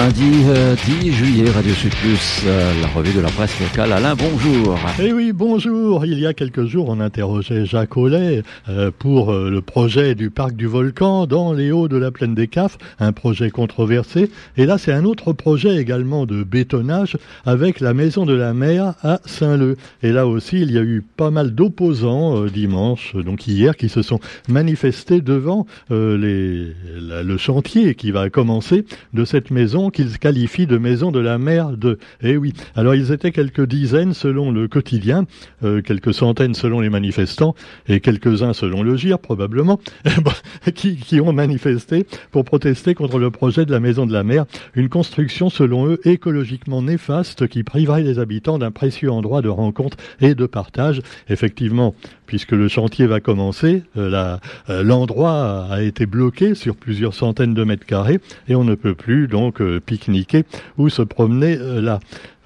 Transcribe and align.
lundi 0.00 0.30
10 0.30 0.46
euh, 0.48 0.76
juillet, 1.12 1.50
Radio 1.50 1.74
Sud 1.74 1.94
Plus, 1.96 2.42
euh, 2.46 2.72
la 2.80 2.88
revue 2.88 3.12
de 3.12 3.20
la 3.20 3.28
presse 3.28 3.60
locale. 3.60 3.92
Alain, 3.92 4.14
bonjour. 4.14 4.78
Eh 4.98 5.12
oui, 5.12 5.32
bonjour. 5.34 6.06
Il 6.06 6.18
y 6.18 6.26
a 6.26 6.32
quelques 6.32 6.64
jours, 6.64 6.88
on 6.88 7.00
interrogeait 7.00 7.66
Jacques 7.66 7.98
Ollet 7.98 8.42
euh, 8.70 8.90
pour 8.98 9.30
le 9.32 9.60
projet 9.60 10.14
du 10.14 10.30
parc 10.30 10.56
du 10.56 10.66
volcan 10.66 11.26
dans 11.26 11.52
les 11.52 11.70
hauts 11.70 11.88
de 11.88 11.98
la 11.98 12.10
plaine 12.10 12.34
des 12.34 12.48
CAF, 12.48 12.78
un 12.98 13.12
projet 13.12 13.50
controversé. 13.50 14.30
Et 14.56 14.64
là, 14.64 14.78
c'est 14.78 14.92
un 14.92 15.04
autre 15.04 15.34
projet 15.34 15.76
également 15.76 16.24
de 16.24 16.44
bétonnage 16.44 17.18
avec 17.44 17.80
la 17.80 17.92
maison 17.92 18.24
de 18.24 18.34
la 18.34 18.54
mer 18.54 18.94
à 19.02 19.20
Saint-Leu. 19.26 19.76
Et 20.02 20.12
là 20.12 20.26
aussi, 20.26 20.62
il 20.62 20.72
y 20.72 20.78
a 20.78 20.82
eu 20.82 21.04
pas 21.16 21.30
mal 21.30 21.50
d'opposants 21.54 22.46
dimanche, 22.46 23.14
donc 23.16 23.46
hier, 23.46 23.76
qui 23.76 23.90
se 23.90 24.00
sont 24.00 24.20
manifestés 24.48 25.20
devant 25.20 25.66
le 25.90 27.36
chantier 27.36 27.94
qui 27.94 28.12
va 28.12 28.30
commencer 28.30 28.86
de 29.12 29.26
cette 29.26 29.50
maison 29.50 29.89
qu'ils 29.90 30.18
qualifient 30.18 30.66
de 30.66 30.78
maison 30.78 31.10
de 31.10 31.20
la 31.20 31.38
mer 31.38 31.76
de. 31.76 31.98
Eh 32.22 32.36
oui. 32.36 32.52
Alors 32.74 32.94
ils 32.94 33.12
étaient 33.12 33.32
quelques 33.32 33.66
dizaines 33.66 34.14
selon 34.14 34.50
le 34.50 34.68
quotidien, 34.68 35.26
euh, 35.64 35.82
quelques 35.82 36.14
centaines 36.14 36.54
selon 36.54 36.80
les 36.80 36.90
manifestants 36.90 37.54
et 37.88 38.00
quelques-uns 38.00 38.52
selon 38.52 38.82
le 38.82 38.96
GIR 38.96 39.18
probablement, 39.18 39.80
qui, 40.74 40.96
qui 40.96 41.20
ont 41.20 41.32
manifesté 41.32 42.06
pour 42.30 42.44
protester 42.44 42.94
contre 42.94 43.18
le 43.18 43.30
projet 43.30 43.64
de 43.64 43.70
la 43.70 43.80
maison 43.80 44.06
de 44.06 44.12
la 44.12 44.24
mer, 44.24 44.46
une 44.74 44.88
construction 44.88 45.50
selon 45.50 45.86
eux 45.86 46.00
écologiquement 46.04 46.82
néfaste 46.82 47.48
qui 47.48 47.62
priverait 47.62 48.02
les 48.02 48.18
habitants 48.18 48.58
d'un 48.58 48.70
précieux 48.70 49.10
endroit 49.10 49.42
de 49.42 49.48
rencontre 49.48 49.96
et 50.20 50.34
de 50.34 50.46
partage. 50.46 51.02
Effectivement, 51.28 51.94
puisque 52.30 52.52
le 52.52 52.68
chantier 52.68 53.08
va 53.08 53.18
commencer, 53.18 53.82
euh, 53.96 54.36
euh, 54.68 54.84
l'endroit 54.84 55.66
a 55.68 55.82
été 55.82 56.06
bloqué 56.06 56.54
sur 56.54 56.76
plusieurs 56.76 57.12
centaines 57.12 57.54
de 57.54 57.64
mètres 57.64 57.84
carrés 57.84 58.20
et 58.46 58.54
on 58.54 58.62
ne 58.62 58.76
peut 58.76 58.94
plus 58.94 59.26
donc 59.26 59.60
euh, 59.60 59.80
pique-niquer 59.84 60.44
ou 60.78 60.88
se 60.90 61.02
promener 61.02 61.56
là. 61.58 61.98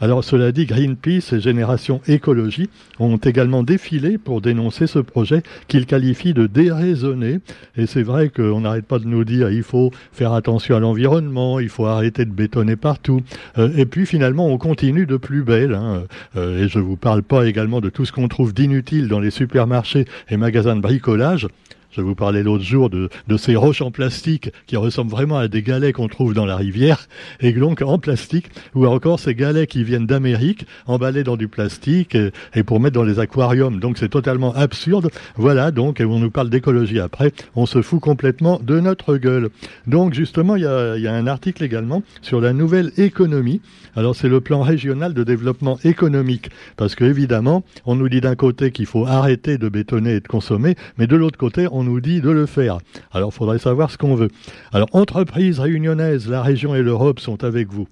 Alors 0.05 0.23
cela 0.23 0.53
dit, 0.53 0.67
Greenpeace 0.67 1.33
et 1.33 1.41
Génération 1.41 2.03
Écologie 2.07 2.69
ont 2.99 3.17
également 3.17 3.63
défilé 3.63 4.19
pour 4.19 4.43
dénoncer 4.43 4.87
ce 4.87 4.99
projet 4.99 5.43
qu'ils 5.67 5.87
qualifient 5.87 6.35
de 6.35 6.47
déraisonné. 6.47 7.39
Et 7.79 7.87
c'est 7.87 8.03
vrai 8.03 8.29
qu'on 8.29 8.61
n'arrête 8.61 8.85
pas 8.85 8.99
de 8.99 9.07
nous 9.07 9.25
dire 9.25 9.51
il 9.51 9.63
faut 9.63 9.93
faire 10.13 10.35
attention 10.35 10.77
à 10.77 10.81
l'environnement, 10.81 11.59
il 11.59 11.71
faut 11.71 11.87
arrêter 11.87 12.27
de 12.27 12.33
bétonner 12.33 12.77
partout. 12.77 13.23
Euh, 13.57 13.71
et 13.79 13.87
puis 13.87 14.05
finalement, 14.05 14.47
on 14.47 14.59
continue 14.59 15.07
de 15.07 15.17
plus 15.17 15.43
belle. 15.43 15.73
Hein. 15.73 16.03
Euh, 16.37 16.67
et 16.67 16.69
je 16.69 16.81
vous 16.81 16.97
parle 16.97 17.23
pas 17.23 17.47
également 17.47 17.81
de 17.81 17.89
tout 17.89 18.05
ce 18.05 18.13
qu'on 18.13 18.29
trouve 18.29 18.53
d'inutile 18.53 19.09
dans 19.09 19.21
les 19.21 19.31
supermarchés 19.31 20.05
et 20.29 20.37
magasins 20.37 20.77
de 20.77 20.83
bricolage. 20.83 21.49
Je 21.97 22.01
vous 22.01 22.17
parlais 22.17 22.43
l'autre 22.43 22.65
jour 22.65 22.91
de, 22.91 23.09
ces 23.37 23.55
roches 23.55 23.81
en 23.81 23.93
plastique 23.93 24.51
qui 24.67 24.77
ressemblent 24.77 25.13
vraiment 25.13 25.39
à 25.39 25.47
des 25.47 25.63
galets 25.63 25.93
qu'on 25.93 26.09
trouve 26.09 26.35
dans 26.35 26.45
la 26.45 26.57
rivière, 26.57 27.07
et 27.41 27.53
donc 27.53 27.83
en 27.83 27.99
plastique, 27.99 28.47
ou 28.75 28.87
encore 28.87 29.21
ces 29.21 29.37
galets 29.37 29.69
qui 29.69 29.85
viennent 29.85 30.07
d'Amérique, 30.07 30.67
emballés 30.87 31.23
dans 31.23 31.37
du 31.37 31.47
plastique, 31.47 32.17
et, 32.55 32.63
pour 32.65 32.81
mettre 32.81 32.95
dans 32.95 33.05
les 33.05 33.21
aquariums. 33.21 33.79
Donc 33.79 33.99
c'est 33.99 34.09
totalement 34.09 34.53
absurde. 34.55 35.11
Voilà, 35.37 35.71
donc, 35.71 36.01
et 36.01 36.05
on 36.05 36.19
nous 36.19 36.31
parle 36.31 36.51
d'écologie 36.51 36.99
après, 36.99 37.33
on 37.55 37.67
se 37.67 37.81
fout 37.81 38.01
complètement 38.01 38.61
de 38.61 38.81
notre 38.81 39.17
gueule. 39.17 39.51
Donc 39.87 40.15
justement, 40.15 40.57
il 40.57 40.67
a, 40.67 40.99
y 40.99 41.07
a 41.07 41.15
un 41.15 41.29
article 41.29 41.63
également 41.63 42.03
sur 42.23 42.41
la 42.41 42.53
nouvelle 42.53 42.91
économie. 42.97 43.61
Alors 43.97 44.17
c'est 44.17 44.29
le 44.29 44.41
plan 44.41 44.63
régional 44.63 45.15
de 45.15 45.25
développement 45.25 45.79
économique, 45.85 46.51
parce 46.77 46.95
que 46.95 47.05
évidemment, 47.05 47.65
on 47.87 47.95
nous 47.95 48.09
dit 48.09 48.21
d'un 48.21 48.35
côté 48.35 48.73
qu'il 48.73 48.87
faut 48.87 49.07
arrêter 49.07 49.59
de 49.59 49.69
bétonner 49.69 50.15
et 50.15 50.21
de 50.21 50.29
consommer, 50.29 50.75
mais 50.99 51.07
de 51.07 51.17
l'autre 51.17 51.39
côté, 51.39 51.69
on 51.71 51.85
nous 51.85 52.01
dit 52.01 52.21
de 52.21 52.31
le 52.31 52.47
faire. 52.47 52.79
Alors, 53.13 53.31
il 53.33 53.37
faudrait 53.37 53.59
savoir 53.59 53.91
ce 53.91 53.99
qu'on 53.99 54.15
veut. 54.15 54.29
Alors, 54.73 54.89
entreprise 54.93 55.61
réunionnaise, 55.61 56.29
la 56.29 56.43
région 56.43 56.75
et 56.75 56.83
l'Europe 56.83 57.21
sont 57.21 57.45
avec 57.45 57.73
vous. 57.73 57.87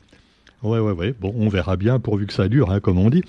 Ouais, 0.63 0.79
ouais, 0.79 0.93
ouais. 0.93 1.15
Bon, 1.21 1.35
on 1.37 1.49
verra 1.49 1.77
bien 1.77 1.99
pourvu 1.99 2.27
que 2.27 2.33
ça 2.33 2.49
dure, 2.49 2.71
hein, 2.71 2.81
comme 2.81 2.99
on 2.99 3.11
dit. 3.11 3.23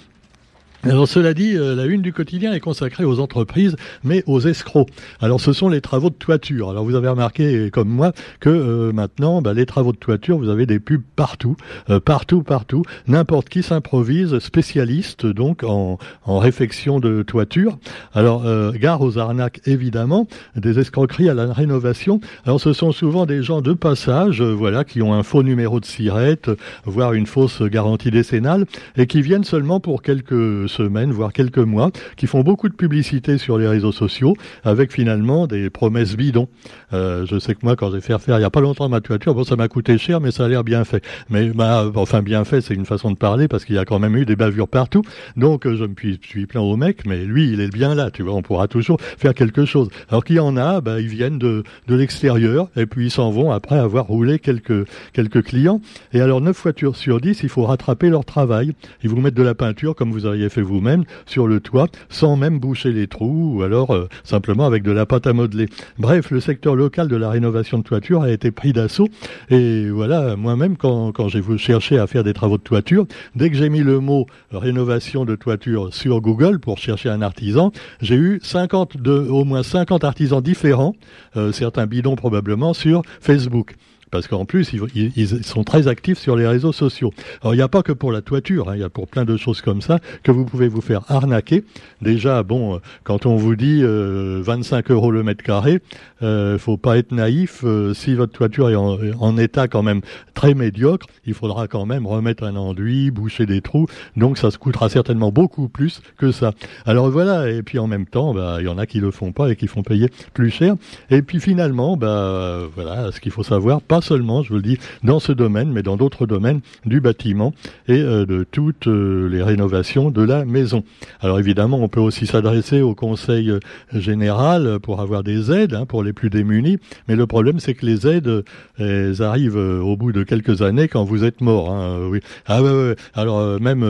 Alors 0.86 1.08
cela 1.08 1.34
dit, 1.34 1.56
euh, 1.56 1.76
la 1.76 1.86
une 1.86 2.02
du 2.02 2.12
quotidien 2.12 2.52
est 2.52 2.60
consacrée 2.60 3.06
aux 3.06 3.22
entreprises, 3.22 3.78
mais 4.04 4.22
aux 4.28 4.42
escrocs. 4.42 4.90
Alors 5.22 5.40
ce 5.40 5.54
sont 5.54 5.70
les 5.70 5.80
travaux 5.80 6.10
de 6.10 6.16
toiture. 6.16 6.70
Alors 6.70 6.84
vous 6.84 6.96
avez 6.96 7.08
remarqué, 7.08 7.70
comme 7.72 7.88
moi, 7.88 8.12
que 8.42 8.50
euh, 8.50 8.92
maintenant, 8.92 9.42
bah, 9.42 9.54
les 9.54 9.66
travaux 9.66 9.94
de 9.94 9.98
toiture, 9.98 10.38
vous 10.38 10.50
avez 10.50 10.66
des 10.66 10.82
pubs 10.82 11.02
partout, 11.16 11.56
euh, 11.90 12.02
partout, 12.02 12.44
partout. 12.44 12.84
N'importe 13.08 13.48
qui 13.48 13.64
s'improvise 13.64 14.40
spécialiste 14.40 15.26
donc 15.26 15.64
en, 15.64 16.00
en 16.26 16.40
réfection 16.40 17.00
de 17.00 17.24
toiture. 17.24 17.78
Alors 18.14 18.44
gare 18.74 19.02
aux 19.02 19.18
arnaques 19.18 19.62
évidemment, 19.66 20.28
des 20.58 20.80
escroqueries 20.80 21.30
à 21.30 21.34
la 21.34 21.54
rénovation. 21.54 22.20
Alors 22.46 22.60
ce 22.60 22.74
sont 22.74 22.92
souvent 22.92 23.26
des 23.26 23.42
gens 23.42 23.62
de 23.62 23.72
passage, 23.72 24.42
voilà, 24.42 24.84
qui 24.84 25.02
ont 25.02 25.14
un 25.14 25.24
faux 25.24 25.44
numéro 25.44 25.80
de 25.80 25.86
sirette, 25.86 26.52
voire 26.84 27.14
une 27.14 27.26
fausse 27.26 27.62
garantie 27.62 28.12
décennale, 28.12 28.66
et 28.98 29.08
qui 29.08 29.22
viennent 29.22 29.46
seulement 29.46 29.80
pour 29.80 30.02
quelques 30.02 30.73
semaines, 30.74 31.12
voire 31.12 31.34
quelques 31.34 31.58
mois, 31.60 31.92
qui 32.18 32.28
font 32.28 32.42
beaucoup 32.42 32.70
de 32.70 32.74
publicité 32.74 33.38
sur 33.38 33.58
les 33.58 33.68
réseaux 33.68 33.92
sociaux, 33.92 34.36
avec 34.64 34.92
finalement 34.92 35.48
des 35.48 35.70
promesses 35.70 36.16
bidons. 36.16 36.48
Euh, 36.94 37.26
je 37.26 37.40
sais 37.40 37.56
que 37.56 37.60
moi, 37.64 37.76
quand 37.76 37.92
j'ai 37.92 38.02
fait 38.02 38.18
faire 38.20 38.38
il 38.38 38.40
n'y 38.40 38.46
a 38.46 38.50
pas 38.50 38.62
longtemps 38.62 38.90
ma 38.90 39.02
toiture, 39.02 39.34
bon, 39.34 39.44
ça 39.44 39.56
m'a 39.56 39.68
coûté 39.68 39.98
cher, 39.98 40.20
mais 40.20 40.32
ça 40.32 40.46
a 40.46 40.48
l'air 40.48 40.64
bien 40.64 40.84
fait. 40.84 41.04
Mais 41.30 41.50
bah, 41.50 41.90
enfin, 41.96 42.22
bien 42.22 42.44
fait, 42.44 42.62
c'est 42.62 42.74
une 42.74 42.86
façon 42.86 43.12
de 43.12 43.18
parler, 43.18 43.48
parce 43.48 43.66
qu'il 43.66 43.76
y 43.76 43.80
a 43.80 43.86
quand 43.86 44.00
même 44.00 44.16
eu 44.16 44.26
des 44.26 44.36
bavures 44.36 44.68
partout. 44.68 45.04
Donc, 45.38 45.68
je 45.68 45.86
me 45.86 45.94
suis, 45.98 46.20
suis 46.22 46.46
plein 46.46 46.62
au 46.62 46.76
mec, 46.76 47.06
mais 47.06 47.24
lui, 47.26 47.52
il 47.52 47.62
est 47.62 47.72
bien 47.72 47.96
là, 47.96 48.12
tu 48.12 48.24
vois, 48.24 48.34
on 48.34 48.42
pourra 48.42 48.68
toujours 48.68 49.00
faire 49.00 49.34
quelque 49.34 49.66
chose. 49.66 49.90
Alors 50.10 50.24
qu'il 50.24 50.38
y 50.38 50.40
en 50.40 50.58
a, 50.58 50.82
bah, 50.82 51.00
ils 51.00 51.08
viennent 51.08 51.40
de, 51.40 51.64
de 51.88 51.96
l'extérieur, 51.96 52.70
et 52.76 52.86
puis 52.86 53.06
ils 53.06 53.12
s'en 53.12 53.32
vont 53.32 53.52
après 53.52 53.78
avoir 53.78 54.08
roulé 54.08 54.40
quelques, 54.40 54.88
quelques 55.14 55.44
clients. 55.44 55.82
Et 56.14 56.22
alors, 56.22 56.42
9 56.42 56.60
voitures 56.62 56.96
sur 56.96 57.22
10, 57.22 57.44
il 57.44 57.50
faut 57.50 57.64
rattraper 57.64 58.10
leur 58.10 58.26
travail. 58.26 58.74
Ils 59.04 59.10
vous 59.10 59.20
mettent 59.22 59.34
de 59.36 59.44
la 59.44 59.56
peinture, 59.56 59.96
comme 59.96 60.12
vous 60.12 60.26
auriez 60.26 60.50
fait 60.50 60.62
vous-même 60.64 61.04
sur 61.26 61.48
le 61.48 61.60
toit 61.60 61.88
sans 62.10 62.36
même 62.36 62.60
boucher 62.60 62.92
les 62.92 63.08
trous 63.08 63.58
ou 63.58 63.64
alors 63.64 63.94
euh, 63.94 64.08
simplement 64.24 64.66
avec 64.66 64.84
de 64.84 64.92
la 64.92 65.06
pâte 65.06 65.28
à 65.28 65.34
modeler. 65.34 65.68
Bref, 65.98 66.32
le 66.32 66.40
secteur 66.40 66.76
local 66.76 67.08
de 67.08 67.16
la 67.16 67.30
rénovation 67.30 67.78
de 67.78 67.84
toiture 67.84 68.24
a 68.24 68.32
été 68.32 68.52
pris 68.52 68.74
d'assaut 68.74 69.08
et 69.50 69.90
voilà, 69.90 70.36
moi-même 70.36 70.78
quand, 70.78 71.12
quand 71.12 71.28
j'ai 71.28 71.42
cherché 71.58 71.98
à 71.98 72.08
faire 72.08 72.24
des 72.24 72.34
travaux 72.34 72.58
de 72.58 72.64
toiture, 72.64 73.06
dès 73.36 73.50
que 73.50 73.56
j'ai 73.56 73.70
mis 73.70 73.82
le 73.82 74.00
mot 74.00 74.28
rénovation 74.52 75.26
de 75.26 75.36
toiture 75.36 75.94
sur 75.94 76.22
Google 76.22 76.60
pour 76.60 76.78
chercher 76.78 77.10
un 77.10 77.22
artisan, 77.22 77.72
j'ai 78.02 78.16
eu 78.16 78.40
50 78.42 78.98
de, 78.98 79.12
au 79.12 79.44
moins 79.44 79.64
50 79.64 80.04
artisans 80.04 80.42
différents, 80.42 80.96
euh, 81.38 81.52
certains 81.52 81.86
bidons 81.86 82.16
probablement, 82.16 82.74
sur 82.74 83.02
Facebook 83.20 83.76
parce 84.14 84.28
qu'en 84.28 84.46
plus, 84.46 84.74
ils, 84.94 85.44
sont 85.44 85.64
très 85.64 85.88
actifs 85.88 86.20
sur 86.20 86.36
les 86.36 86.46
réseaux 86.46 86.72
sociaux. 86.72 87.12
Alors, 87.42 87.56
il 87.56 87.58
n'y 87.58 87.64
a 87.64 87.68
pas 87.68 87.82
que 87.82 87.92
pour 87.92 88.12
la 88.12 88.22
toiture, 88.22 88.70
hein, 88.70 88.76
il 88.76 88.82
y 88.82 88.84
a 88.84 88.90
pour 88.90 89.08
plein 89.08 89.26
de 89.26 89.38
choses 89.38 89.62
comme 89.62 89.82
ça 89.82 89.98
que 90.22 90.32
vous 90.32 90.46
pouvez 90.46 90.68
vous 90.68 90.82
faire 90.82 91.02
arnaquer. 91.08 91.64
Déjà, 92.04 92.44
bon, 92.44 92.76
euh, 92.76 92.78
quand 93.04 93.26
on 93.26 93.38
vous 93.38 93.56
dit 93.56 93.82
25 93.82 94.92
euh, 94.92 94.94
euros 94.94 95.10
le 95.10 95.24
mètre 95.24 95.44
carré, 95.44 95.82
euh, 96.22 96.60
faut 96.60 96.78
pas 96.78 96.98
être 96.98 97.12
naïf. 97.12 97.62
Euh, 97.64 97.96
si 97.96 98.14
votre 98.14 98.34
toiture 98.34 98.70
est 98.70 98.76
en, 98.76 99.38
état 99.38 99.68
quand 99.68 99.82
même 99.82 100.02
très 100.36 100.54
médiocre, 100.54 101.08
il 101.26 101.34
faudra 101.34 101.68
quand 101.68 101.88
même 101.88 102.06
remettre 102.06 102.44
un 102.44 102.56
enduit, 102.56 103.10
boucher 103.10 103.48
des 103.48 103.62
trous. 103.62 103.88
Donc, 104.16 104.38
ça 104.38 104.52
se 104.52 104.60
coûtera 104.60 104.90
certainement 104.90 105.32
beaucoup 105.32 105.70
plus 105.70 106.04
que 106.18 106.32
ça. 106.32 106.54
Alors 106.86 107.10
voilà. 107.10 107.50
Et 107.50 107.64
puis 107.64 107.80
en 107.80 107.88
même 107.88 108.06
temps, 108.06 108.36
bah, 108.36 108.58
il 108.60 108.66
y 108.66 108.70
en 108.70 108.78
a 108.78 108.86
qui 108.86 109.00
le 109.00 109.10
font 109.10 109.32
pas 109.32 109.50
et 109.50 109.56
qui 109.56 109.66
font 109.66 109.82
payer 109.82 110.10
plus 110.36 110.52
cher. 110.52 110.76
Et 111.10 111.24
puis 111.24 111.40
finalement, 111.40 111.98
bah, 111.98 112.60
voilà, 112.76 113.12
ce 113.12 113.20
qu'il 113.20 113.32
faut 113.32 113.44
savoir, 113.44 113.82
seulement, 114.04 114.44
je 114.44 114.50
vous 114.50 114.58
le 114.58 114.62
dis, 114.62 114.78
dans 115.04 115.20
ce 115.20 115.32
domaine, 115.32 115.72
mais 115.72 115.82
dans 115.82 115.98
d'autres 115.98 116.28
domaines 116.28 116.62
du 116.86 117.02
bâtiment 117.02 117.54
et 117.88 118.00
euh, 118.00 118.26
de 118.26 118.46
toutes 118.50 118.88
euh, 118.88 119.28
les 119.30 119.42
rénovations 119.42 120.12
de 120.12 120.22
la 120.22 120.46
maison. 120.46 120.84
Alors 121.22 121.40
évidemment, 121.40 121.80
on 121.82 121.88
peut 121.88 122.00
aussi 122.00 122.28
s'adresser 122.28 122.82
au 122.82 122.94
Conseil 122.94 123.50
euh, 123.50 123.60
général 123.94 124.80
pour 124.82 125.02
avoir 125.02 125.24
des 125.24 125.52
aides 125.52 125.74
hein, 125.74 125.86
pour 125.86 126.04
les 126.04 126.14
plus 126.14 126.30
démunis, 126.30 126.78
mais 127.08 127.16
le 127.16 127.26
problème 127.26 127.60
c'est 127.60 127.74
que 127.74 127.86
les 127.86 128.08
aides, 128.08 128.44
elles 128.78 129.22
arrivent 129.22 129.56
au 129.56 129.96
bout 129.96 130.12
de 130.12 130.24
quelques 130.24 130.62
années 130.62 130.88
quand 130.88 131.04
vous 131.04 131.24
êtes 131.24 131.42
mort. 131.42 131.72
Hein, 131.72 132.08
oui. 132.10 132.20
Ah 132.46 132.62
ouais, 132.62 132.72
ouais. 132.72 132.96
Alors 133.14 133.60
même 133.60 133.84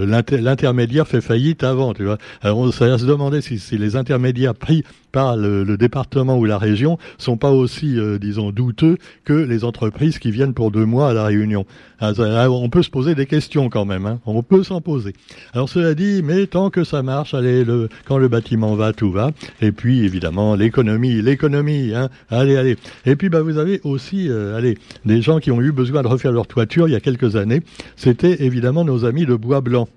l'intermédiaire 0.00 1.06
fait 1.06 1.20
faillite 1.20 1.62
avant, 1.62 1.92
tu 1.94 2.04
vois. 2.04 2.18
Alors 2.42 2.58
on 2.58 2.66
va 2.66 2.98
se 2.98 3.06
demander 3.06 3.40
si, 3.40 3.58
si 3.58 3.78
les 3.78 3.96
intermédiaires 3.96 4.54
pris 4.54 4.84
par 5.12 5.36
le, 5.36 5.76
département 5.76 6.38
ou 6.38 6.44
la 6.44 6.58
région 6.58 6.98
sont 7.18 7.36
pas 7.36 7.50
aussi, 7.50 7.98
euh, 7.98 8.18
disons, 8.18 8.50
douteux 8.50 8.98
que 9.24 9.32
les 9.32 9.64
entreprises 9.64 10.18
qui 10.18 10.30
viennent 10.30 10.54
pour 10.54 10.70
deux 10.70 10.84
mois 10.84 11.10
à 11.10 11.12
la 11.12 11.24
Réunion. 11.24 11.66
Ah, 12.00 12.12
on 12.48 12.68
peut 12.68 12.82
se 12.82 12.90
poser 12.90 13.14
des 13.14 13.26
questions 13.26 13.68
quand 13.68 13.84
même, 13.84 14.06
hein. 14.06 14.20
on 14.24 14.42
peut 14.42 14.62
s'en 14.62 14.80
poser. 14.80 15.14
Alors 15.52 15.68
cela 15.68 15.94
dit, 15.94 16.22
mais 16.22 16.46
tant 16.46 16.70
que 16.70 16.84
ça 16.84 17.02
marche, 17.02 17.34
allez, 17.34 17.64
le, 17.64 17.88
quand 18.04 18.18
le 18.18 18.28
bâtiment 18.28 18.74
va, 18.76 18.92
tout 18.92 19.10
va. 19.10 19.32
Et 19.60 19.72
puis 19.72 20.04
évidemment 20.04 20.54
l'économie, 20.54 21.20
l'économie, 21.22 21.92
hein. 21.94 22.08
allez, 22.30 22.56
allez. 22.56 22.76
Et 23.04 23.16
puis 23.16 23.28
bah 23.28 23.42
vous 23.42 23.58
avez 23.58 23.80
aussi, 23.84 24.28
euh, 24.28 24.56
allez, 24.56 24.78
des 25.04 25.22
gens 25.22 25.40
qui 25.40 25.50
ont 25.50 25.60
eu 25.60 25.72
besoin 25.72 26.02
de 26.02 26.08
refaire 26.08 26.32
leur 26.32 26.46
toiture 26.46 26.88
il 26.88 26.92
y 26.92 26.96
a 26.96 27.00
quelques 27.00 27.36
années. 27.36 27.62
C'était 27.96 28.44
évidemment 28.44 28.84
nos 28.84 29.04
amis 29.04 29.26
de 29.26 29.34
Bois 29.34 29.60
Blanc. 29.60 29.88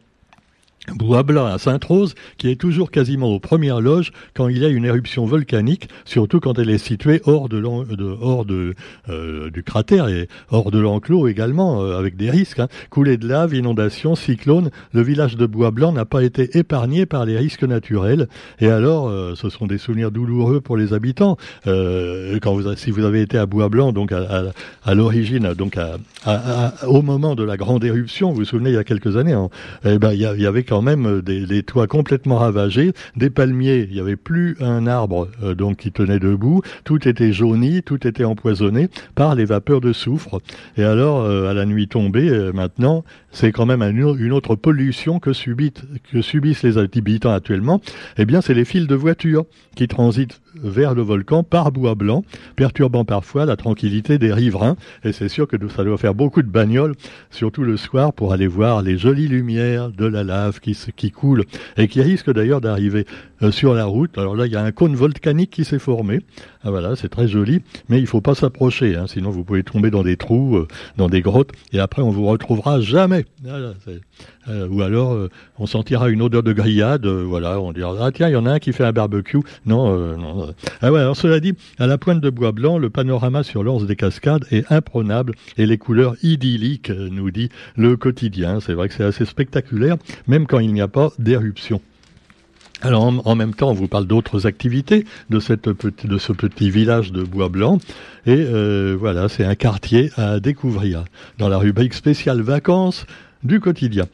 Bois 0.87 1.21
Blanc 1.21 1.45
à 1.45 1.59
Sainte-Rose, 1.59 2.15
qui 2.39 2.49
est 2.49 2.55
toujours 2.55 2.89
quasiment 2.89 3.27
aux 3.27 3.39
premières 3.39 3.81
loges 3.81 4.11
quand 4.33 4.47
il 4.47 4.57
y 4.57 4.65
a 4.65 4.67
une 4.67 4.83
éruption 4.83 5.25
volcanique, 5.25 5.87
surtout 6.05 6.39
quand 6.39 6.57
elle 6.57 6.71
est 6.71 6.79
située 6.79 7.21
hors 7.25 7.49
de, 7.49 7.61
hors 7.63 8.45
de 8.45 8.73
euh, 9.07 9.51
du 9.51 9.61
cratère 9.61 10.07
et 10.07 10.27
hors 10.49 10.71
de 10.71 10.79
l'enclos 10.79 11.27
également, 11.27 11.83
euh, 11.83 11.99
avec 11.99 12.17
des 12.17 12.31
risques. 12.31 12.59
Hein. 12.59 12.67
Coulée 12.89 13.17
de 13.17 13.27
lave, 13.27 13.53
inondation, 13.53 14.15
cyclone, 14.15 14.71
le 14.91 15.01
village 15.03 15.37
de 15.37 15.45
Bois 15.45 15.69
Blanc 15.69 15.91
n'a 15.91 16.05
pas 16.05 16.23
été 16.23 16.57
épargné 16.57 17.05
par 17.05 17.25
les 17.25 17.37
risques 17.37 17.63
naturels. 17.63 18.27
Et 18.59 18.67
alors, 18.67 19.07
euh, 19.07 19.35
ce 19.35 19.49
sont 19.49 19.67
des 19.67 19.77
souvenirs 19.77 20.09
douloureux 20.09 20.61
pour 20.61 20.77
les 20.77 20.93
habitants. 20.93 21.37
quand 21.65 22.53
vous, 22.53 22.75
si 22.75 22.89
vous 22.89 23.05
avez 23.05 23.21
été 23.21 23.37
à 23.37 23.45
Bois 23.45 23.69
Blanc, 23.69 23.93
donc 23.93 24.11
à, 24.11 24.51
à, 24.83 24.95
l'origine, 24.95 25.53
donc 25.53 25.77
au 26.87 27.01
moment 27.03 27.35
de 27.35 27.43
la 27.43 27.55
grande 27.55 27.83
éruption, 27.83 28.31
vous 28.31 28.37
vous 28.37 28.45
souvenez 28.45 28.71
il 28.71 28.75
y 28.75 28.79
a 28.79 28.83
quelques 28.83 29.15
années, 29.15 29.33
hein, 29.33 29.49
eh 29.85 29.99
ben 29.99 30.11
il 30.11 30.19
y 30.19 30.45
avait 30.45 30.63
quand 30.71 30.81
même 30.81 31.05
euh, 31.05 31.21
des, 31.21 31.63
toits 31.63 31.85
complètement 31.85 32.37
ravagés, 32.37 32.93
des 33.17 33.29
palmiers, 33.29 33.85
il 33.89 33.93
n'y 33.93 33.99
avait 33.99 34.15
plus 34.15 34.55
un 34.61 34.87
arbre 34.87 35.27
euh, 35.43 35.53
donc 35.53 35.79
qui 35.79 35.91
tenait 35.91 36.17
debout, 36.17 36.61
tout 36.85 37.09
était 37.09 37.33
jauni, 37.33 37.83
tout 37.83 38.07
était 38.07 38.23
empoisonné 38.23 38.87
par 39.13 39.35
les 39.35 39.43
vapeurs 39.43 39.81
de 39.81 39.91
soufre. 39.91 40.39
Et 40.77 40.85
alors, 40.85 41.23
euh, 41.23 41.49
à 41.49 41.53
la 41.53 41.65
nuit 41.65 41.89
tombée, 41.89 42.51
maintenant, 42.53 43.03
c'est 43.33 43.51
quand 43.51 43.65
même 43.65 43.81
une 43.81 44.31
autre 44.31 44.55
pollution 44.55 45.19
que, 45.19 45.31
que 45.31 46.21
subissent 46.21 46.63
les 46.63 46.77
habitants 46.77 47.33
actuellement. 47.33 47.81
Eh 48.17 48.23
bien, 48.23 48.39
c'est 48.39 48.53
les 48.53 48.63
fils 48.63 48.87
de 48.87 48.95
voitures 48.95 49.43
qui 49.75 49.89
transitent 49.89 50.39
vers 50.55 50.93
le 50.93 51.01
volcan 51.01 51.43
par 51.43 51.71
bois 51.71 51.95
blanc, 51.95 52.23
perturbant 52.55 53.05
parfois 53.05 53.45
la 53.45 53.55
tranquillité 53.55 54.17
des 54.17 54.33
riverains. 54.33 54.75
Et 55.03 55.11
c'est 55.11 55.29
sûr 55.29 55.47
que 55.47 55.57
ça 55.69 55.83
doit 55.83 55.97
faire 55.97 56.13
beaucoup 56.13 56.41
de 56.41 56.49
bagnoles, 56.49 56.95
surtout 57.29 57.63
le 57.63 57.77
soir, 57.77 58.13
pour 58.13 58.33
aller 58.33 58.47
voir 58.47 58.81
les 58.81 58.97
jolies 58.97 59.27
lumières 59.27 59.89
de 59.89 60.05
la 60.05 60.23
lave 60.23 60.59
qui, 60.59 60.77
qui 60.95 61.11
coule 61.11 61.45
et 61.77 61.87
qui 61.87 62.01
risque 62.01 62.31
d'ailleurs 62.31 62.61
d'arriver 62.61 63.05
euh, 63.43 63.51
sur 63.51 63.73
la 63.73 63.85
route. 63.85 64.17
Alors 64.17 64.35
là, 64.35 64.45
il 64.45 64.51
y 64.51 64.55
a 64.55 64.63
un 64.63 64.71
cône 64.71 64.95
volcanique 64.95 65.51
qui 65.51 65.65
s'est 65.65 65.79
formé. 65.79 66.21
Ah, 66.63 66.69
voilà, 66.69 66.95
c'est 66.95 67.09
très 67.09 67.27
joli, 67.27 67.61
mais 67.89 67.99
il 67.99 68.05
faut 68.05 68.21
pas 68.21 68.35
s'approcher, 68.35 68.95
hein, 68.95 69.05
sinon 69.07 69.31
vous 69.31 69.43
pouvez 69.43 69.63
tomber 69.63 69.89
dans 69.89 70.03
des 70.03 70.15
trous, 70.15 70.57
euh, 70.57 70.67
dans 70.95 71.09
des 71.09 71.21
grottes, 71.21 71.51
et 71.73 71.79
après 71.79 72.03
on 72.03 72.11
vous 72.11 72.27
retrouvera 72.27 72.79
jamais. 72.81 73.25
Euh, 74.47 74.67
ou 74.69 74.81
alors 74.81 75.27
on 75.57 75.65
sentira 75.65 76.09
une 76.09 76.21
odeur 76.21 76.43
de 76.43 76.53
grillade, 76.53 77.05
voilà, 77.05 77.59
on 77.59 77.71
dira 77.71 77.95
ah 77.99 78.11
tiens 78.11 78.29
il 78.29 78.33
y 78.33 78.35
en 78.35 78.45
a 78.45 78.53
un 78.53 78.59
qui 78.59 78.73
fait 78.73 78.83
un 78.83 78.91
barbecue. 78.91 79.39
Non, 79.65 80.17
non. 80.17 80.53
Ah 80.81 80.91
ouais, 80.91 80.99
alors 80.99 81.15
cela 81.15 81.39
dit, 81.39 81.53
à 81.79 81.87
la 81.87 81.97
pointe 81.97 82.21
de 82.21 82.29
Bois 82.29 82.51
Blanc, 82.51 82.77
le 82.77 82.89
panorama 82.89 83.43
sur 83.43 83.63
l'Orse 83.63 83.85
des 83.85 83.95
Cascades 83.95 84.45
est 84.51 84.71
imprenable 84.71 85.33
et 85.57 85.65
les 85.65 85.77
couleurs 85.77 86.15
idylliques, 86.23 86.89
nous 86.89 87.31
dit 87.31 87.49
le 87.75 87.97
quotidien. 87.97 88.59
C'est 88.59 88.73
vrai 88.73 88.87
que 88.87 88.93
c'est 88.93 89.03
assez 89.03 89.25
spectaculaire, 89.25 89.97
même 90.27 90.45
quand 90.45 90.59
il 90.59 90.73
n'y 90.73 90.81
a 90.81 90.87
pas 90.87 91.11
d'éruption. 91.17 91.81
Alors 92.83 93.03
en, 93.03 93.35
même 93.35 93.53
temps, 93.53 93.69
on 93.69 93.73
vous 93.73 93.87
parle 93.87 94.07
d'autres 94.07 94.47
activités 94.47 95.05
de, 95.29 95.39
cette 95.39 95.69
de 95.69 96.17
ce 96.17 96.33
petit 96.33 96.71
village 96.71 97.11
de 97.11 97.23
Bois 97.23 97.49
Blanc. 97.49 97.77
Et 98.25 98.35
euh, 98.37 98.95
voilà, 98.99 99.29
c'est 99.29 99.45
un 99.45 99.55
quartier 99.55 100.09
à 100.17 100.39
découvrir 100.39 101.05
dans 101.37 101.47
la 101.47 101.57
rubrique 101.57 101.93
spéciale 101.93 102.41
vacances 102.41 103.05
du 103.43 103.59
quotidien. 103.59 104.05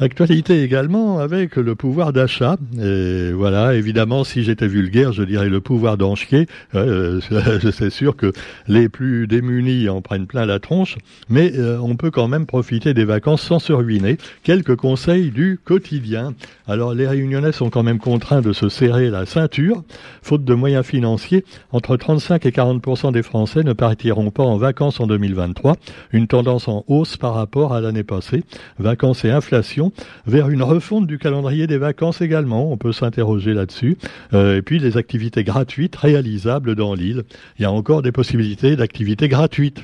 Actualité 0.00 0.64
également 0.64 1.20
avec 1.20 1.54
le 1.54 1.76
pouvoir 1.76 2.12
d'achat. 2.12 2.56
Et 2.82 3.30
voilà, 3.30 3.76
évidemment, 3.76 4.24
si 4.24 4.42
j'étais 4.42 4.66
vulgaire, 4.66 5.12
je 5.12 5.22
dirais 5.22 5.48
le 5.48 5.60
pouvoir 5.60 5.96
d'enchier. 5.96 6.48
Euh, 6.74 7.20
c'est 7.72 7.90
sûr 7.90 8.16
que 8.16 8.32
les 8.66 8.88
plus 8.88 9.28
démunis 9.28 9.88
en 9.88 10.02
prennent 10.02 10.26
plein 10.26 10.46
la 10.46 10.58
tronche, 10.58 10.96
mais 11.28 11.52
euh, 11.54 11.78
on 11.80 11.94
peut 11.94 12.10
quand 12.10 12.26
même 12.26 12.44
profiter 12.44 12.92
des 12.92 13.04
vacances 13.04 13.42
sans 13.42 13.60
se 13.60 13.72
ruiner. 13.72 14.18
Quelques 14.42 14.74
conseils 14.74 15.30
du 15.30 15.60
quotidien. 15.64 16.34
Alors, 16.66 16.92
les 16.92 17.06
réunionnais 17.06 17.52
sont 17.52 17.70
quand 17.70 17.84
même 17.84 17.98
contraints 18.00 18.40
de 18.40 18.52
se 18.52 18.68
serrer 18.68 19.10
la 19.10 19.26
ceinture. 19.26 19.84
Faute 20.22 20.44
de 20.44 20.54
moyens 20.54 20.84
financiers, 20.84 21.44
entre 21.70 21.96
35 21.96 22.44
et 22.46 22.52
40 22.52 23.12
des 23.12 23.22
Français 23.22 23.62
ne 23.62 23.72
partiront 23.72 24.32
pas 24.32 24.42
en 24.42 24.56
vacances 24.56 24.98
en 24.98 25.06
2023. 25.06 25.76
Une 26.10 26.26
tendance 26.26 26.66
en 26.66 26.84
hausse 26.88 27.16
par 27.16 27.34
rapport 27.34 27.72
à 27.72 27.80
l'année 27.80 28.02
passée. 28.02 28.42
Vacances 28.80 29.24
et 29.24 29.30
inflation 29.30 29.83
vers 30.26 30.48
une 30.48 30.62
refonte 30.62 31.06
du 31.06 31.18
calendrier 31.18 31.66
des 31.66 31.78
vacances 31.78 32.20
également. 32.20 32.70
On 32.70 32.76
peut 32.76 32.92
s'interroger 32.92 33.54
là-dessus. 33.54 33.96
Euh, 34.32 34.58
et 34.58 34.62
puis 34.62 34.78
les 34.78 34.96
activités 34.96 35.44
gratuites 35.44 35.96
réalisables 35.96 36.74
dans 36.74 36.94
l'île. 36.94 37.24
Il 37.58 37.62
y 37.62 37.64
a 37.64 37.72
encore 37.72 38.02
des 38.02 38.12
possibilités 38.12 38.76
d'activités 38.76 39.28
gratuites. 39.28 39.82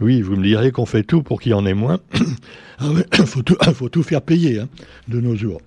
Oui, 0.00 0.22
vous 0.22 0.36
me 0.36 0.44
direz 0.44 0.70
qu'on 0.70 0.86
fait 0.86 1.02
tout 1.02 1.22
pour 1.22 1.40
qu'il 1.40 1.50
y 1.50 1.54
en 1.54 1.66
ait 1.66 1.74
moins. 1.74 1.98
ah 2.78 2.90
ouais, 2.90 3.04
faut 3.74 3.88
tout, 3.88 4.02
faire 4.02 4.22
payer 4.22 4.60
hein, 4.60 4.68
de 5.08 5.20
nos 5.20 5.34
jours. 5.34 5.60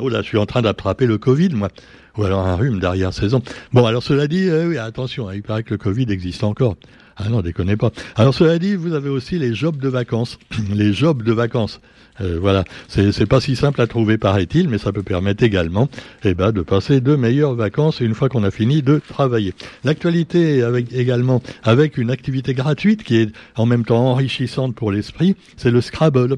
oh 0.00 0.08
là, 0.08 0.22
je 0.22 0.26
suis 0.26 0.38
en 0.38 0.46
train 0.46 0.62
d'attraper 0.62 1.06
le 1.06 1.18
Covid, 1.18 1.50
moi. 1.50 1.68
Ou 2.16 2.24
alors 2.24 2.46
un 2.46 2.56
rhume 2.56 2.78
derrière 2.78 3.12
saison. 3.12 3.42
Bon, 3.72 3.86
alors 3.86 4.02
cela 4.02 4.28
dit, 4.28 4.48
euh, 4.48 4.68
oui, 4.68 4.78
attention, 4.78 5.28
hein, 5.28 5.34
il 5.34 5.42
paraît 5.42 5.62
que 5.62 5.70
le 5.70 5.78
Covid 5.78 6.06
existe 6.10 6.44
encore. 6.44 6.76
Ah 7.24 7.28
non, 7.28 7.40
déconnez 7.40 7.76
pas. 7.76 7.92
Alors 8.16 8.34
cela 8.34 8.58
dit, 8.58 8.74
vous 8.74 8.94
avez 8.94 9.08
aussi 9.08 9.38
les 9.38 9.54
jobs 9.54 9.76
de 9.76 9.88
vacances. 9.88 10.38
les 10.74 10.92
jobs 10.92 11.22
de 11.22 11.32
vacances. 11.32 11.80
Euh, 12.20 12.38
voilà, 12.40 12.64
c'est 12.88 13.26
pas 13.26 13.40
si 13.40 13.56
simple 13.56 13.80
à 13.80 13.86
trouver, 13.86 14.18
paraît-il, 14.18 14.68
mais 14.68 14.76
ça 14.76 14.92
peut 14.92 15.02
permettre 15.02 15.42
également 15.44 15.88
eh 16.24 16.34
ben, 16.34 16.52
de 16.52 16.60
passer 16.60 17.00
de 17.00 17.16
meilleures 17.16 17.54
vacances 17.54 18.00
une 18.00 18.14
fois 18.14 18.28
qu'on 18.28 18.44
a 18.44 18.50
fini 18.50 18.82
de 18.82 19.00
travailler. 19.08 19.54
L'actualité 19.84 20.62
avec, 20.62 20.92
également 20.92 21.42
avec 21.62 21.96
une 21.96 22.10
activité 22.10 22.54
gratuite 22.54 23.02
qui 23.02 23.16
est 23.16 23.32
en 23.56 23.66
même 23.66 23.84
temps 23.84 24.04
enrichissante 24.10 24.74
pour 24.74 24.92
l'esprit, 24.92 25.36
c'est 25.56 25.70
le 25.70 25.80
Scrabble. 25.80 26.36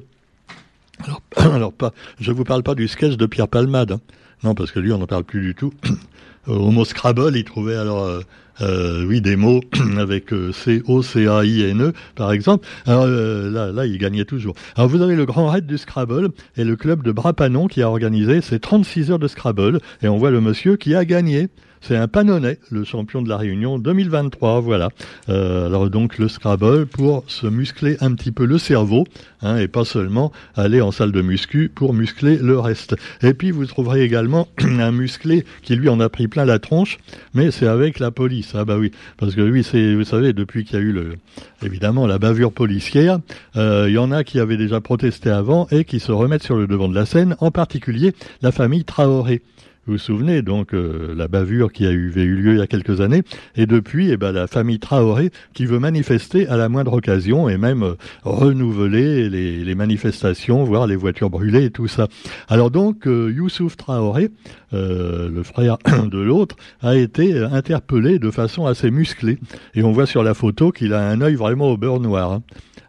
Alors, 1.02 1.22
alors 1.36 1.72
pas, 1.72 1.92
je 2.20 2.30
vous 2.30 2.44
parle 2.44 2.62
pas 2.62 2.74
du 2.74 2.86
sketch 2.86 3.16
de 3.16 3.26
Pierre 3.26 3.48
Palmade, 3.48 3.92
hein. 3.92 4.00
Non 4.42 4.54
parce 4.54 4.70
que 4.72 4.80
lui 4.80 4.92
on 4.92 4.98
n'en 4.98 5.06
parle 5.06 5.24
plus 5.24 5.40
du 5.40 5.54
tout. 5.54 5.72
Au 6.46 6.70
mot 6.70 6.84
Scrabble, 6.84 7.36
il 7.36 7.44
trouvait 7.44 7.76
alors 7.76 8.04
euh, 8.04 8.20
euh, 8.60 9.04
oui, 9.06 9.20
des 9.20 9.36
mots 9.36 9.60
avec 9.98 10.32
euh, 10.32 10.52
C-O-C-A-I-N-E, 10.52 11.92
par 12.14 12.32
exemple. 12.32 12.66
Alors 12.86 13.04
euh, 13.06 13.50
là, 13.50 13.72
là, 13.72 13.86
il 13.86 13.98
gagnait 13.98 14.24
toujours. 14.24 14.54
Alors 14.76 14.88
vous 14.88 15.02
avez 15.02 15.16
le 15.16 15.26
Grand 15.26 15.48
Raid 15.48 15.66
du 15.66 15.78
Scrabble 15.78 16.30
et 16.56 16.64
le 16.64 16.76
club 16.76 17.02
de 17.02 17.12
Brapanon 17.12 17.66
qui 17.66 17.82
a 17.82 17.88
organisé 17.88 18.40
ces 18.40 18.60
36 18.60 19.10
heures 19.10 19.18
de 19.18 19.28
Scrabble. 19.28 19.80
Et 20.02 20.08
on 20.08 20.18
voit 20.18 20.30
le 20.30 20.40
monsieur 20.40 20.76
qui 20.76 20.94
a 20.94 21.04
gagné. 21.04 21.48
C'est 21.86 21.96
un 21.96 22.08
Panonnet, 22.08 22.58
le 22.70 22.82
champion 22.82 23.20
de 23.20 23.28
la 23.28 23.36
Réunion 23.36 23.78
2023, 23.78 24.60
voilà. 24.60 24.88
Euh, 25.28 25.66
alors 25.66 25.90
donc 25.90 26.16
le 26.16 26.28
Scrabble 26.28 26.86
pour 26.86 27.24
se 27.26 27.46
muscler 27.46 27.98
un 28.00 28.14
petit 28.14 28.32
peu 28.32 28.46
le 28.46 28.56
cerveau, 28.56 29.04
hein, 29.42 29.58
et 29.58 29.68
pas 29.68 29.84
seulement 29.84 30.32
aller 30.56 30.80
en 30.80 30.92
salle 30.92 31.12
de 31.12 31.20
muscu 31.20 31.70
pour 31.74 31.92
muscler 31.92 32.38
le 32.38 32.58
reste. 32.58 32.96
Et 33.22 33.34
puis 33.34 33.50
vous 33.50 33.66
trouverez 33.66 34.02
également 34.02 34.48
un 34.62 34.92
musclé 34.92 35.44
qui 35.60 35.76
lui 35.76 35.90
en 35.90 36.00
a 36.00 36.08
pris 36.08 36.26
plein 36.26 36.46
la 36.46 36.58
tronche, 36.58 36.96
mais 37.34 37.50
c'est 37.50 37.66
avec 37.66 37.98
la 37.98 38.10
police. 38.10 38.52
Ah 38.54 38.64
bah 38.64 38.78
oui, 38.78 38.90
parce 39.18 39.34
que 39.34 39.42
lui, 39.42 39.62
c'est, 39.62 39.94
vous 39.94 40.04
savez, 40.04 40.32
depuis 40.32 40.64
qu'il 40.64 40.78
y 40.78 40.82
a 40.82 40.82
eu 40.82 40.92
le, 40.92 41.16
évidemment 41.62 42.06
la 42.06 42.18
bavure 42.18 42.52
policière, 42.52 43.18
euh, 43.56 43.90
il 43.90 43.92
y 43.92 43.98
en 43.98 44.10
a 44.10 44.24
qui 44.24 44.40
avaient 44.40 44.56
déjà 44.56 44.80
protesté 44.80 45.28
avant 45.28 45.66
et 45.70 45.84
qui 45.84 46.00
se 46.00 46.12
remettent 46.12 46.44
sur 46.44 46.56
le 46.56 46.66
devant 46.66 46.88
de 46.88 46.94
la 46.94 47.04
scène, 47.04 47.36
en 47.40 47.50
particulier 47.50 48.14
la 48.40 48.52
famille 48.52 48.84
Traoré. 48.84 49.42
Vous 49.86 49.94
vous 49.94 49.98
souvenez 49.98 50.40
donc 50.40 50.72
euh, 50.72 51.14
la 51.14 51.28
bavure 51.28 51.70
qui 51.70 51.86
a 51.86 51.90
eu, 51.90 52.10
eu, 52.16 52.36
lieu 52.36 52.52
il 52.52 52.58
y 52.58 52.62
a 52.62 52.66
quelques 52.66 53.02
années, 53.02 53.22
et 53.54 53.66
depuis, 53.66 54.10
eh 54.10 54.16
ben, 54.16 54.32
la 54.32 54.46
famille 54.46 54.78
Traoré 54.78 55.30
qui 55.52 55.66
veut 55.66 55.78
manifester 55.78 56.48
à 56.48 56.56
la 56.56 56.70
moindre 56.70 56.94
occasion 56.94 57.50
et 57.50 57.58
même 57.58 57.82
euh, 57.82 57.94
renouveler 58.22 59.28
les, 59.28 59.74
manifestations, 59.74 60.64
voir 60.64 60.86
les 60.86 60.96
voitures 60.96 61.28
brûlées 61.28 61.64
et 61.64 61.70
tout 61.70 61.86
ça. 61.86 62.08
Alors 62.48 62.70
donc, 62.70 63.06
euh, 63.06 63.30
Youssouf 63.30 63.76
Traoré, 63.76 64.30
le 64.72 65.42
frère 65.42 65.76
de 66.10 66.18
l'autre, 66.18 66.56
a 66.80 66.96
été 66.96 67.38
interpellé 67.38 68.18
de 68.18 68.30
façon 68.30 68.64
assez 68.64 68.90
musclée, 68.90 69.38
et 69.74 69.82
on 69.82 69.92
voit 69.92 70.06
sur 70.06 70.22
la 70.22 70.32
photo 70.32 70.72
qu'il 70.72 70.94
a 70.94 71.10
un 71.10 71.20
œil 71.20 71.34
vraiment 71.34 71.68
au 71.70 71.76
beurre 71.76 72.00
noir. 72.00 72.32
Hein. 72.32 72.42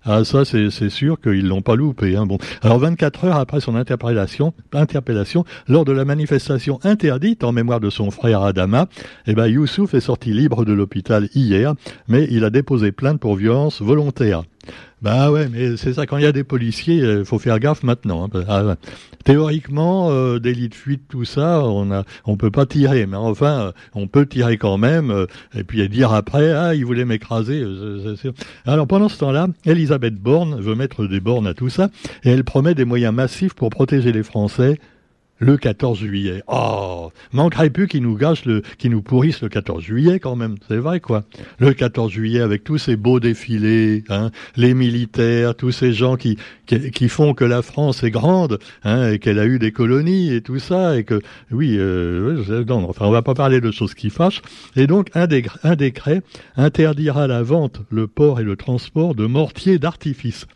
Ah 0.07 0.23
ça 0.23 0.45
c'est 0.45 0.89
sûr 0.89 1.19
qu'ils 1.19 1.47
l'ont 1.47 1.63
pas 1.63 1.75
loupé. 1.75 2.15
Hein. 2.15 2.27
Bon, 2.27 2.37
alors 2.61 2.77
24 2.77 3.25
heures 3.25 3.37
après 3.37 3.59
son 3.59 3.75
interpellation, 3.75 4.53
interpellation, 4.71 5.45
lors 5.67 5.83
de 5.83 5.91
la 5.91 6.05
manifestation 6.05 6.79
interdite 6.83 7.43
en 7.43 7.51
mémoire 7.51 7.79
de 7.79 7.89
son 7.89 8.11
frère 8.11 8.43
Adama, 8.43 8.87
eh 9.25 9.33
ben 9.33 9.47
Youssouf 9.47 9.95
est 9.95 10.01
sorti 10.01 10.31
libre 10.31 10.63
de 10.63 10.73
l'hôpital 10.73 11.27
hier, 11.33 11.73
mais 12.07 12.27
il 12.29 12.43
a 12.43 12.51
déposé 12.51 12.91
plainte 12.91 13.19
pour 13.19 13.35
violence 13.35 13.81
volontaire. 13.81 14.43
Bah 15.01 15.31
ouais, 15.31 15.47
mais 15.49 15.77
c'est 15.77 15.93
ça, 15.93 16.05
quand 16.05 16.17
il 16.17 16.23
y 16.23 16.27
a 16.27 16.31
des 16.31 16.43
policiers, 16.43 16.95
il 16.95 17.05
euh, 17.05 17.25
faut 17.25 17.39
faire 17.39 17.59
gaffe 17.59 17.83
maintenant. 17.83 18.29
Hein. 18.33 18.43
Ah 18.47 18.75
Théoriquement, 19.25 20.11
euh, 20.11 20.37
délit 20.37 20.69
de 20.69 20.75
fuite, 20.75 21.01
tout 21.09 21.25
ça, 21.25 21.63
on 21.63 21.91
a, 21.91 22.03
on 22.25 22.37
peut 22.37 22.51
pas 22.51 22.67
tirer, 22.67 23.07
mais 23.07 23.17
enfin, 23.17 23.59
euh, 23.59 23.71
on 23.95 24.07
peut 24.07 24.27
tirer 24.27 24.57
quand 24.57 24.77
même, 24.77 25.09
euh, 25.09 25.25
et 25.55 25.63
puis 25.63 25.89
dire 25.89 26.13
après, 26.13 26.51
ah, 26.51 26.75
il 26.75 26.85
voulait 26.85 27.05
m'écraser. 27.05 27.65
Alors 28.67 28.85
pendant 28.85 29.09
ce 29.09 29.17
temps-là, 29.17 29.47
Elisabeth 29.65 30.13
Borne 30.13 30.61
veut 30.61 30.75
mettre 30.75 31.07
des 31.07 31.19
bornes 31.19 31.47
à 31.47 31.55
tout 31.55 31.69
ça, 31.69 31.89
et 32.23 32.29
elle 32.29 32.43
promet 32.43 32.75
des 32.75 32.85
moyens 32.85 33.15
massifs 33.15 33.55
pour 33.55 33.71
protéger 33.71 34.11
les 34.11 34.21
Français 34.21 34.79
le 35.39 35.57
14 35.57 35.99
juillet. 35.99 36.43
Oh, 36.47 37.11
manquerait 37.33 37.69
plus 37.69 37.87
qu'ils 37.87 38.03
nous 38.03 38.15
gâchent 38.15 38.45
le, 38.45 38.61
qu'ils 38.77 38.91
nous 38.91 39.01
pourrissent 39.01 39.41
le 39.41 39.49
14 39.49 39.83
juillet 39.83 40.19
quand 40.19 40.35
même. 40.35 40.55
C'est 40.67 40.77
vrai 40.77 40.99
quoi. 40.99 41.23
Le 41.59 41.73
14 41.73 42.11
juillet 42.11 42.41
avec 42.41 42.63
tous 42.63 42.77
ces 42.77 42.95
beaux 42.95 43.19
défilés, 43.19 44.03
hein, 44.09 44.31
les 44.55 44.73
militaires, 44.73 45.55
tous 45.55 45.71
ces 45.71 45.93
gens 45.93 46.15
qui, 46.15 46.37
qui, 46.65 47.09
font 47.09 47.33
que 47.33 47.45
la 47.45 47.61
France 47.61 48.03
est 48.03 48.11
grande, 48.11 48.59
hein, 48.83 49.11
et 49.11 49.19
qu'elle 49.19 49.39
a 49.39 49.45
eu 49.45 49.59
des 49.59 49.71
colonies 49.71 50.33
et 50.33 50.41
tout 50.41 50.59
ça, 50.59 50.97
et 50.97 51.03
que 51.03 51.21
oui, 51.51 51.75
euh, 51.77 52.63
non, 52.67 52.89
enfin 52.89 53.05
on 53.05 53.11
va 53.11 53.21
pas 53.21 53.33
parler 53.33 53.61
de 53.61 53.71
choses 53.71 53.93
qui 53.93 54.09
fâchent. 54.09 54.41
Et 54.75 54.87
donc 54.87 55.09
un, 55.15 55.27
un 55.63 55.75
décret 55.75 56.21
interdira 56.55 57.27
la 57.27 57.43
vente, 57.43 57.81
le 57.89 58.07
port 58.07 58.39
et 58.39 58.43
le 58.43 58.55
transport 58.55 59.15
de 59.15 59.25
mortiers 59.25 59.79
d'artifice 59.79 60.47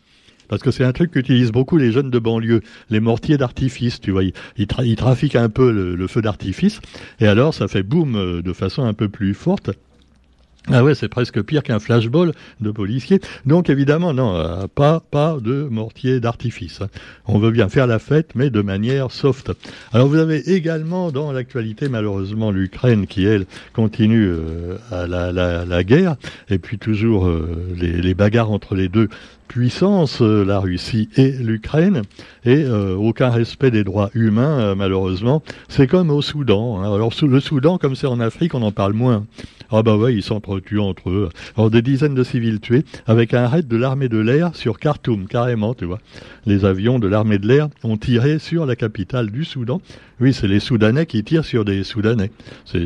parce 0.49 0.61
que 0.61 0.71
c'est 0.71 0.83
un 0.83 0.91
truc 0.91 1.11
qu'utilisent 1.11 1.51
beaucoup 1.51 1.77
les 1.77 1.93
jeunes 1.93 2.09
de 2.09 2.19
banlieue, 2.19 2.61
les 2.89 2.99
mortiers 2.99 3.37
d'artifice, 3.37 4.01
tu 4.01 4.11
vois, 4.11 4.23
ils, 4.57 4.95
trafiquent 4.97 5.35
un 5.35 5.49
peu 5.49 5.71
le, 5.71 6.07
feu 6.07 6.21
d'artifice, 6.21 6.81
et 7.19 7.27
alors 7.27 7.53
ça 7.53 7.67
fait 7.67 7.83
boum 7.83 8.15
euh, 8.15 8.41
de 8.41 8.51
façon 8.51 8.83
un 8.83 8.93
peu 8.93 9.07
plus 9.07 9.33
forte. 9.33 9.69
Ah 10.71 10.83
ouais, 10.83 10.93
c'est 10.93 11.07
presque 11.07 11.41
pire 11.41 11.63
qu'un 11.63 11.79
flashball 11.79 12.33
de 12.59 12.71
policiers. 12.71 13.21
Donc 13.45 13.69
évidemment, 13.69 14.13
non, 14.13 14.35
euh, 14.35 14.67
pas 14.73 14.99
pas 14.99 15.37
de 15.41 15.63
mortier 15.63 16.19
d'artifice. 16.19 16.81
Hein. 16.81 16.89
On 17.25 17.39
veut 17.39 17.49
bien 17.51 17.69
faire 17.69 17.87
la 17.87 17.97
fête, 17.97 18.31
mais 18.35 18.49
de 18.49 18.61
manière 18.61 19.09
soft. 19.09 19.51
Alors 19.93 20.07
vous 20.07 20.17
avez 20.17 20.51
également 20.51 21.11
dans 21.11 21.31
l'actualité, 21.31 21.89
malheureusement, 21.89 22.51
l'Ukraine 22.51 23.07
qui 23.07 23.25
elle 23.25 23.45
continue 23.73 24.27
euh, 24.27 24.77
à 24.91 25.07
la, 25.07 25.83
guerre, 25.83 26.17
et 26.49 26.59
puis 26.59 26.77
toujours 26.77 27.31
les 27.77 28.13
bagarres 28.13 28.51
entre 28.51 28.75
les 28.75 28.89
deux 28.89 29.09
puissance, 29.49 30.21
euh, 30.21 30.45
la 30.45 30.59
Russie 30.59 31.09
et 31.17 31.31
l'Ukraine, 31.31 32.03
et 32.45 32.63
euh, 32.63 32.95
aucun 32.95 33.29
respect 33.29 33.71
des 33.71 33.83
droits 33.83 34.11
humains, 34.13 34.59
euh, 34.59 34.75
malheureusement. 34.75 35.43
C'est 35.67 35.87
comme 35.87 36.11
au 36.11 36.21
Soudan. 36.21 36.79
Hein. 36.79 36.93
Alors 36.93 37.11
le 37.21 37.39
Soudan, 37.41 37.77
comme 37.77 37.95
c'est 37.95 38.07
en 38.07 38.21
Afrique, 38.21 38.53
on 38.53 38.61
en 38.61 38.71
parle 38.71 38.93
moins. 38.93 39.25
Ah 39.71 39.83
bah 39.83 39.97
ouais, 39.97 40.15
ils 40.15 40.23
s'entretuent 40.23 40.79
entre 40.79 41.09
eux. 41.09 41.29
Alors 41.57 41.69
des 41.69 41.81
dizaines 41.81 42.15
de 42.15 42.23
civils 42.23 42.59
tués, 42.59 42.85
avec 43.07 43.33
un 43.33 43.47
raid 43.47 43.67
de 43.67 43.75
l'armée 43.75 44.07
de 44.07 44.17
l'air 44.17 44.55
sur 44.55 44.79
Khartoum, 44.79 45.27
carrément, 45.27 45.73
tu 45.73 45.85
vois. 45.85 45.99
Les 46.45 46.63
avions 46.63 46.99
de 46.99 47.07
l'armée 47.07 47.39
de 47.39 47.47
l'air 47.47 47.69
ont 47.83 47.97
tiré 47.97 48.39
sur 48.39 48.65
la 48.65 48.75
capitale 48.75 49.31
du 49.31 49.45
Soudan. 49.45 49.81
Oui, 50.21 50.33
c'est 50.33 50.47
les 50.47 50.59
Soudanais 50.59 51.05
qui 51.05 51.23
tirent 51.23 51.45
sur 51.45 51.65
des 51.65 51.83
Soudanais. 51.83 52.31
C'est 52.65 52.83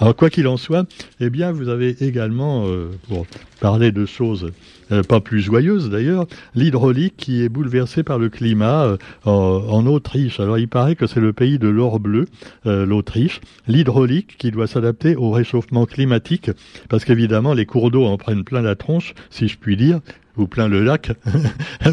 Alors 0.00 0.16
quoi 0.16 0.30
qu'il 0.30 0.46
en 0.48 0.56
soit, 0.56 0.86
eh 1.18 1.28
bien 1.28 1.50
vous 1.50 1.68
avez 1.68 1.96
également, 2.04 2.66
pour 3.08 3.26
parler 3.60 3.92
de 3.92 4.06
choses 4.06 4.50
euh, 4.92 5.02
pas 5.02 5.20
plus 5.20 5.40
joyeuse 5.40 5.88
d'ailleurs, 5.88 6.26
l'hydraulique 6.54 7.14
qui 7.16 7.44
est 7.44 7.48
bouleversée 7.48 8.02
par 8.02 8.18
le 8.18 8.28
climat 8.28 8.84
euh, 8.84 8.96
en, 9.24 9.86
Autriche. 9.86 10.40
Alors 10.40 10.58
il 10.58 10.68
paraît 10.68 10.96
que 10.96 11.06
c'est 11.06 11.20
le 11.20 11.32
pays 11.32 11.58
de 11.58 11.68
l'or 11.68 12.00
bleu, 12.00 12.26
euh, 12.66 12.84
l'Autriche. 12.84 13.40
L'hydraulique 13.68 14.36
qui 14.36 14.50
doit 14.50 14.66
s'adapter 14.66 15.14
au 15.14 15.30
réchauffement 15.30 15.86
climatique, 15.86 16.50
parce 16.88 17.04
qu'évidemment 17.04 17.54
les 17.54 17.66
cours 17.66 17.90
d'eau 17.90 18.04
en 18.04 18.16
prennent 18.16 18.44
plein 18.44 18.62
la 18.62 18.74
tronche, 18.74 19.14
si 19.30 19.46
je 19.46 19.58
puis 19.58 19.76
dire 19.76 20.00
ou 20.36 20.46
plein 20.46 20.68
le 20.68 20.82
lac. 20.82 21.12
Ah 21.82 21.90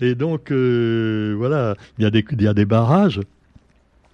Et 0.00 0.14
donc, 0.14 0.50
voilà, 0.50 1.76
il 1.98 2.04
y, 2.04 2.46
a 2.46 2.54
des 2.54 2.64
barrages 2.64 3.20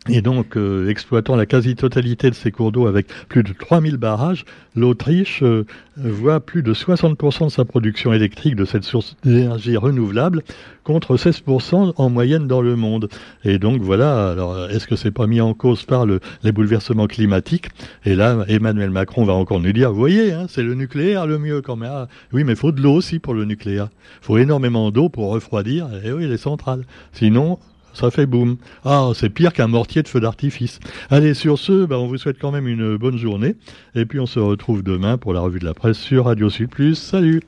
et 0.08 0.22
donc, 0.22 0.56
euh, 0.56 0.88
exploitant 0.88 1.36
la 1.36 1.46
quasi-totalité 1.46 2.30
de 2.30 2.34
ces 2.34 2.50
cours 2.50 2.72
d'eau 2.72 2.86
avec 2.86 3.06
plus 3.28 3.42
de 3.42 3.52
3000 3.52 3.96
barrages, 3.96 4.44
l'Autriche 4.74 5.42
euh, 5.42 5.64
voit 5.96 6.40
plus 6.40 6.62
de 6.62 6.72
60% 6.72 7.46
de 7.46 7.50
sa 7.50 7.64
production 7.64 8.12
électrique 8.12 8.56
de 8.56 8.64
cette 8.64 8.84
source 8.84 9.16
d'énergie 9.24 9.76
renouvelable 9.76 10.42
contre 10.84 11.16
16% 11.16 11.92
en 11.96 12.10
moyenne 12.10 12.46
dans 12.46 12.62
le 12.62 12.76
monde. 12.76 13.08
Et 13.44 13.58
donc 13.58 13.82
voilà, 13.82 14.30
alors 14.30 14.70
est-ce 14.70 14.86
que 14.86 14.96
c'est 14.96 15.10
pas 15.10 15.26
mis 15.26 15.40
en 15.40 15.52
cause 15.52 15.84
par 15.84 16.06
le, 16.06 16.20
les 16.42 16.52
bouleversements 16.52 17.06
climatiques? 17.06 17.68
Et 18.04 18.14
là, 18.14 18.44
Emmanuel 18.48 18.90
Macron 18.90 19.24
va 19.24 19.34
encore 19.34 19.60
nous 19.60 19.72
dire, 19.72 19.92
vous 19.92 19.98
voyez, 19.98 20.32
hein, 20.32 20.46
c'est 20.48 20.62
le 20.62 20.74
nucléaire 20.74 21.26
le 21.26 21.38
mieux 21.38 21.60
quand 21.60 21.76
même. 21.76 21.90
Ah, 21.92 22.08
oui, 22.32 22.44
mais 22.44 22.52
il 22.52 22.58
faut 22.58 22.72
de 22.72 22.80
l'eau 22.80 22.94
aussi 22.94 23.18
pour 23.18 23.34
le 23.34 23.44
nucléaire. 23.44 23.88
Il 24.22 24.26
faut 24.26 24.38
énormément 24.38 24.90
d'eau 24.90 25.08
pour 25.08 25.30
refroidir, 25.30 25.88
et 26.04 26.12
oui, 26.12 26.26
les 26.26 26.38
centrales. 26.38 26.84
Sinon, 27.12 27.58
ça 27.98 28.10
fait 28.10 28.26
boum. 28.26 28.56
Ah, 28.84 29.10
c'est 29.14 29.30
pire 29.30 29.52
qu'un 29.52 29.66
mortier 29.66 30.02
de 30.02 30.08
feu 30.08 30.20
d'artifice. 30.20 30.80
Allez, 31.10 31.34
sur 31.34 31.58
ce, 31.58 31.84
bah, 31.84 31.98
on 31.98 32.06
vous 32.06 32.18
souhaite 32.18 32.38
quand 32.40 32.52
même 32.52 32.68
une 32.68 32.96
bonne 32.96 33.18
journée. 33.18 33.56
Et 33.94 34.06
puis 34.06 34.20
on 34.20 34.26
se 34.26 34.38
retrouve 34.38 34.82
demain 34.82 35.18
pour 35.18 35.34
la 35.34 35.40
revue 35.40 35.58
de 35.58 35.64
la 35.64 35.74
presse 35.74 35.98
sur 35.98 36.26
Radio 36.26 36.48
Sud. 36.48 36.68
Salut 36.94 37.42